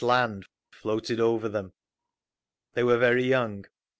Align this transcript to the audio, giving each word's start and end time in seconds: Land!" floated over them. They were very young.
Land!" 0.03 0.47
floated 0.71 1.19
over 1.19 1.47
them. 1.47 1.73
They 2.73 2.83
were 2.83 2.97
very 2.97 3.23
young. 3.23 3.65